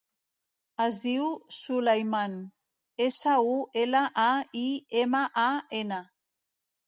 [0.85, 1.25] Es diu
[1.57, 2.39] Sulaiman:
[3.07, 3.53] essa, u,
[3.83, 4.67] ela, a, i,
[5.03, 5.47] ema, a,
[5.81, 6.01] ena.